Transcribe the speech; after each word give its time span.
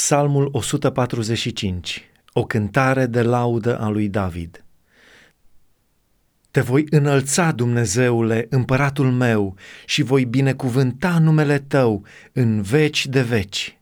Psalmul 0.00 0.48
145, 0.52 2.10
o 2.32 2.44
cântare 2.44 3.06
de 3.06 3.22
laudă 3.22 3.78
a 3.78 3.88
lui 3.88 4.08
David. 4.08 4.64
Te 6.50 6.60
voi 6.60 6.84
înălța, 6.90 7.52
Dumnezeule, 7.52 8.46
împăratul 8.50 9.10
meu, 9.10 9.56
și 9.86 10.02
voi 10.02 10.24
binecuvânta 10.24 11.18
numele 11.18 11.58
tău 11.58 12.04
în 12.32 12.62
veci 12.62 13.06
de 13.06 13.22
veci. 13.22 13.78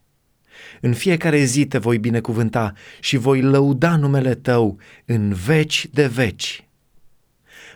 În 0.80 0.94
fiecare 0.94 1.44
zi 1.44 1.66
te 1.66 1.78
voi 1.78 1.98
binecuvânta 1.98 2.72
și 3.00 3.16
voi 3.16 3.40
lăuda 3.40 3.96
numele 3.96 4.34
tău 4.34 4.78
în 5.04 5.32
veci 5.32 5.86
de 5.92 6.06
veci. 6.06 6.68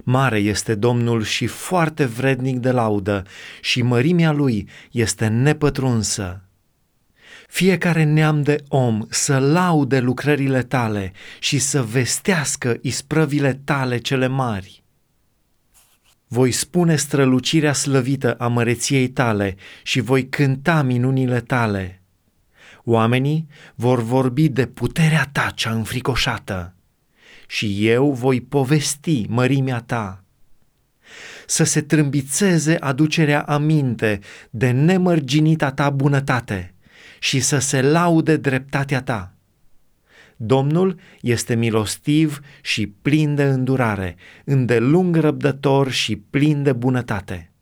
Mare 0.02 0.38
este 0.38 0.74
Domnul 0.74 1.22
și 1.22 1.46
foarte 1.46 2.04
vrednic 2.04 2.58
de 2.58 2.70
laudă 2.70 3.22
și 3.60 3.82
mărimea 3.82 4.32
lui 4.32 4.68
este 4.90 5.26
nepătrunsă. 5.26 6.42
Fiecare 7.52 8.02
neam 8.02 8.42
de 8.42 8.64
om 8.68 9.06
să 9.08 9.38
laude 9.38 10.00
lucrările 10.00 10.62
tale 10.62 11.12
și 11.38 11.58
să 11.58 11.82
vestească 11.82 12.78
isprăvile 12.80 13.60
tale 13.64 13.98
cele 13.98 14.26
mari. 14.26 14.82
Voi 16.26 16.50
spune 16.50 16.96
strălucirea 16.96 17.72
slăvită 17.72 18.34
a 18.34 18.48
măreției 18.48 19.08
tale 19.08 19.56
și 19.82 20.00
voi 20.00 20.28
cânta 20.28 20.82
minunile 20.82 21.40
tale. 21.40 22.02
Oamenii 22.84 23.46
vor 23.74 24.02
vorbi 24.02 24.48
de 24.48 24.66
puterea 24.66 25.28
ta 25.32 25.52
cea 25.54 25.72
înfricoșată 25.72 26.74
și 27.46 27.88
eu 27.88 28.12
voi 28.12 28.40
povesti 28.40 29.26
mărimea 29.28 29.80
ta. 29.80 30.24
Să 31.46 31.64
se 31.64 31.80
trâmbițeze 31.80 32.76
aducerea 32.80 33.42
aminte 33.42 34.20
de 34.50 34.70
nemărginita 34.70 35.70
ta 35.70 35.90
bunătate 35.90 36.71
și 37.22 37.40
să 37.40 37.58
se 37.58 37.82
laude 37.82 38.36
dreptatea 38.36 39.02
ta. 39.02 39.34
Domnul 40.36 40.98
este 41.20 41.54
milostiv 41.54 42.40
și 42.62 42.86
plin 42.86 43.34
de 43.34 43.44
îndurare, 43.44 44.16
îndelung 44.44 45.16
răbdător 45.16 45.90
și 45.90 46.16
plin 46.16 46.62
de 46.62 46.72
bunătate. 46.72 47.52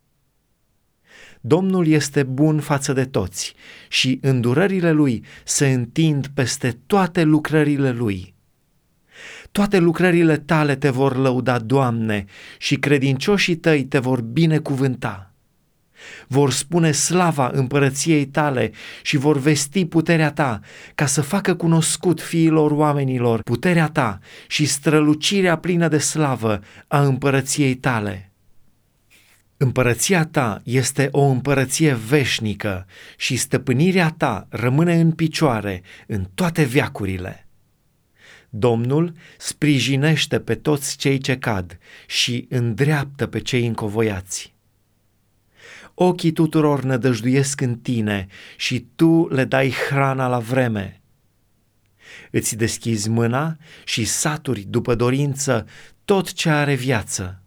Domnul 1.40 1.86
este 1.86 2.22
bun 2.22 2.60
față 2.60 2.92
de 2.92 3.04
toți 3.04 3.54
și 3.88 4.18
îndurările 4.22 4.92
lui 4.92 5.24
se 5.44 5.72
întind 5.72 6.26
peste 6.26 6.78
toate 6.86 7.22
lucrările 7.22 7.90
lui. 7.90 8.34
Toate 9.52 9.78
lucrările 9.78 10.36
tale 10.36 10.76
te 10.76 10.90
vor 10.90 11.16
lăuda, 11.16 11.58
Doamne, 11.58 12.24
și 12.58 12.76
credincioșii 12.76 13.56
tăi 13.56 13.84
te 13.84 13.98
vor 13.98 14.20
binecuvânta 14.20 15.29
vor 16.26 16.52
spune 16.52 16.92
slava 16.92 17.50
împărăției 17.52 18.26
tale 18.26 18.70
și 19.02 19.16
vor 19.16 19.38
vesti 19.38 19.86
puterea 19.86 20.32
ta, 20.32 20.60
ca 20.94 21.06
să 21.06 21.20
facă 21.20 21.54
cunoscut 21.54 22.20
fiilor 22.20 22.70
oamenilor 22.70 23.42
puterea 23.42 23.88
ta 23.88 24.18
și 24.46 24.66
strălucirea 24.66 25.56
plină 25.56 25.88
de 25.88 25.98
slavă 25.98 26.60
a 26.88 27.02
împărăției 27.02 27.74
tale. 27.74 28.30
Împărăția 29.62 30.24
ta 30.24 30.60
este 30.64 31.08
o 31.10 31.22
împărăție 31.22 31.94
veșnică 31.94 32.86
și 33.16 33.36
stăpânirea 33.36 34.14
ta 34.16 34.46
rămâne 34.48 35.00
în 35.00 35.12
picioare 35.12 35.82
în 36.06 36.26
toate 36.34 36.62
viacurile. 36.62 37.46
Domnul 38.50 39.14
sprijinește 39.38 40.40
pe 40.40 40.54
toți 40.54 40.96
cei 40.96 41.18
ce 41.18 41.38
cad 41.38 41.78
și 42.06 42.46
îndreaptă 42.48 43.26
pe 43.26 43.40
cei 43.40 43.66
încovoiați. 43.66 44.54
Ochii 46.02 46.32
tuturor 46.32 46.82
nădăjduiesc 46.82 47.60
în 47.60 47.78
tine 47.78 48.26
și 48.56 48.86
tu 48.94 49.28
le 49.28 49.44
dai 49.44 49.70
hrana 49.70 50.28
la 50.28 50.38
vreme. 50.38 51.00
Îți 52.30 52.56
deschizi 52.56 53.08
mâna 53.08 53.56
și 53.84 54.04
saturi 54.04 54.60
după 54.60 54.94
dorință 54.94 55.66
tot 56.04 56.32
ce 56.32 56.50
are 56.50 56.74
viață. 56.74 57.42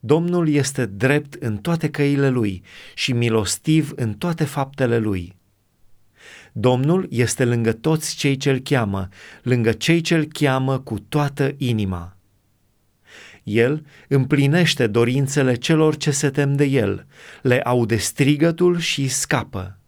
Domnul 0.00 0.48
este 0.48 0.86
drept 0.86 1.34
în 1.34 1.56
toate 1.56 1.90
căile 1.90 2.28
lui 2.28 2.62
și 2.94 3.12
milostiv 3.12 3.92
în 3.96 4.14
toate 4.14 4.44
faptele 4.44 4.98
lui. 4.98 5.36
Domnul 6.52 7.06
este 7.10 7.44
lângă 7.44 7.72
toți 7.72 8.16
cei 8.16 8.36
ce-l 8.36 8.58
cheamă, 8.58 9.08
lângă 9.42 9.72
cei 9.72 10.00
ce-l 10.00 10.24
cheamă 10.24 10.78
cu 10.78 10.98
toată 10.98 11.54
inima. 11.56 12.19
El 13.42 13.86
împlinește 14.08 14.86
dorințele 14.86 15.54
celor 15.54 15.96
ce 15.96 16.10
se 16.10 16.30
tem 16.30 16.56
de 16.56 16.64
el, 16.64 17.06
le 17.42 17.60
aude 17.60 17.96
strigătul 17.96 18.78
și 18.78 19.08
scapă. 19.08 19.78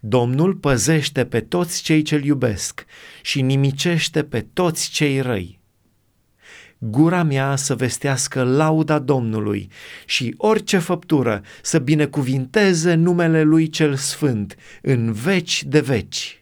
Domnul 0.00 0.54
păzește 0.54 1.24
pe 1.24 1.40
toți 1.40 1.82
cei 1.82 2.02
ce-l 2.02 2.24
iubesc 2.24 2.84
și 3.22 3.42
nimicește 3.42 4.22
pe 4.22 4.46
toți 4.52 4.90
cei 4.90 5.20
răi. 5.20 5.60
Gura 6.78 7.22
mea 7.22 7.56
să 7.56 7.74
vestească 7.74 8.42
lauda 8.42 8.98
Domnului 8.98 9.70
și 10.06 10.34
orice 10.36 10.78
făptură 10.78 11.42
să 11.62 11.78
binecuvinteze 11.78 12.94
numele 12.94 13.42
Lui 13.42 13.68
cel 13.68 13.94
Sfânt 13.94 14.56
în 14.82 15.12
veci 15.12 15.64
de 15.64 15.80
veci. 15.80 16.39